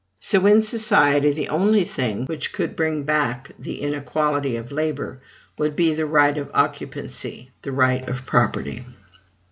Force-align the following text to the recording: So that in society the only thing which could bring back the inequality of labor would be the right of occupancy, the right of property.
So 0.19 0.39
that 0.39 0.51
in 0.51 0.61
society 0.63 1.31
the 1.31 1.49
only 1.49 1.83
thing 1.83 2.25
which 2.25 2.53
could 2.53 2.75
bring 2.75 3.03
back 3.03 3.51
the 3.59 3.83
inequality 3.83 4.55
of 4.55 4.71
labor 4.71 5.21
would 5.59 5.75
be 5.75 5.93
the 5.93 6.07
right 6.07 6.39
of 6.39 6.49
occupancy, 6.55 7.51
the 7.61 7.71
right 7.71 8.09
of 8.09 8.25
property. 8.25 8.83